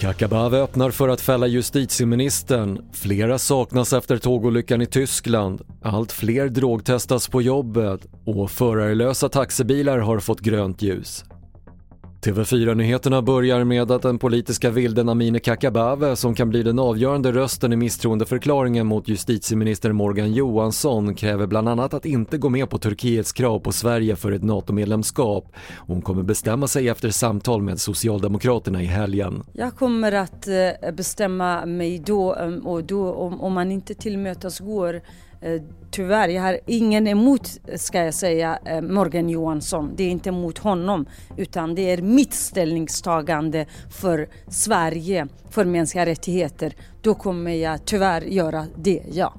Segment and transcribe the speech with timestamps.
[0.00, 2.84] Kakabaveh öppnar för att fälla justitieministern.
[2.92, 5.62] Flera saknas efter tågolyckan i Tyskland.
[5.82, 11.24] Allt fler drogtestas på jobbet och förarlösa taxibilar har fått grönt ljus.
[12.26, 17.72] TV4-nyheterna börjar med att den politiska vilden Amineh Kakabaveh som kan bli den avgörande rösten
[17.72, 23.32] i misstroendeförklaringen mot justitieminister Morgan Johansson kräver bland annat att inte gå med på Turkiets
[23.32, 25.52] krav på Sverige för ett NATO-medlemskap.
[25.78, 29.42] Hon kommer bestämma sig efter samtal med Socialdemokraterna i helgen.
[29.52, 35.00] Jag kommer att eh, bestämma mig då eh, och då om man inte tillmötesgår
[35.40, 39.92] Eh, tyvärr, jag har ingen emot, ska jag säga, eh, Morgan Johansson.
[39.96, 46.74] Det är inte emot honom, utan det är mitt ställningstagande för Sverige, för mänskliga rättigheter.
[47.02, 49.34] Då kommer jag tyvärr göra det, ja.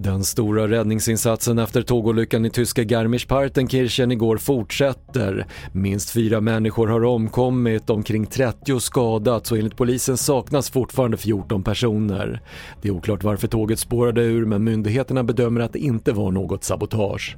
[0.00, 5.46] Den stora räddningsinsatsen efter tågolyckan i tyska Garmisch-Partenkirchen igår fortsätter.
[5.72, 12.40] Minst fyra människor har omkommit, omkring 30 skadats och enligt polisen saknas fortfarande 14 personer.
[12.82, 16.64] Det är oklart varför tåget spårade ur men myndigheterna bedömer att det inte var något
[16.64, 17.36] sabotage.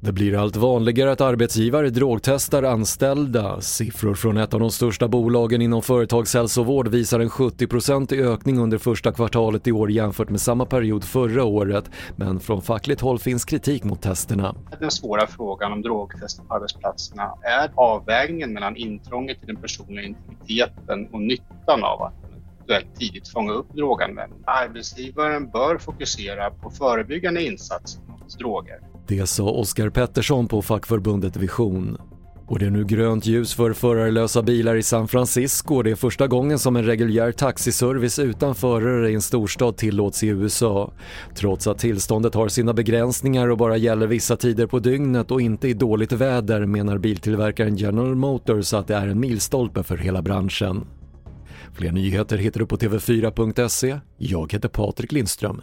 [0.00, 3.60] Det blir allt vanligare att arbetsgivare drogtestar anställda.
[3.60, 9.12] Siffror från ett av de största bolagen inom företagshälsovård visar en 70-procentig ökning under första
[9.12, 11.90] kvartalet i år jämfört med samma period förra året.
[12.16, 14.54] Men från fackligt håll finns kritik mot testerna.
[14.80, 21.08] Den svåra frågan om drogtester på arbetsplatserna är avvägningen mellan intrånget i den personliga integriteten
[21.12, 22.14] och nyttan av att
[22.68, 24.42] eventuellt tidigt fånga upp droganvändning.
[24.46, 28.78] Arbetsgivaren bör fokusera på förebyggande insatser mot droger
[29.08, 31.98] det sa Oskar Pettersson på fackförbundet Vision.
[32.46, 35.82] Och det är nu grönt ljus för förarlösa bilar i San Francisco.
[35.82, 40.26] Det är första gången som en reguljär taxiservice utan förare i en storstad tillåts i
[40.26, 40.92] USA.
[41.34, 45.68] Trots att tillståndet har sina begränsningar och bara gäller vissa tider på dygnet och inte
[45.68, 50.86] i dåligt väder menar biltillverkaren General Motors att det är en milstolpe för hela branschen.
[51.72, 54.00] Fler nyheter hittar du på TV4.se.
[54.18, 55.60] Jag heter Patrik Lindström.